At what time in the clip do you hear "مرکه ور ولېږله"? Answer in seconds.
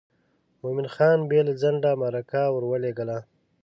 2.01-3.19